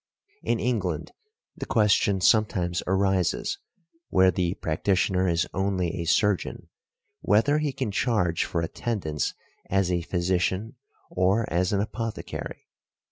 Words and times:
In 0.41 0.59
England 0.59 1.11
the 1.55 1.67
question 1.67 2.21
sometimes 2.21 2.81
arises, 2.87 3.59
where 4.09 4.31
the 4.31 4.55
practitioner 4.55 5.27
is 5.27 5.45
only 5.53 5.89
a 5.99 6.05
surgeon, 6.05 6.69
whether 7.19 7.59
he 7.59 7.71
can 7.71 7.91
charge 7.91 8.43
for 8.43 8.61
attendance 8.61 9.35
as 9.69 9.91
a 9.91 10.01
physician 10.01 10.73
or 11.11 11.45
as 11.53 11.71
an 11.71 11.81
apothecary. 11.81 12.67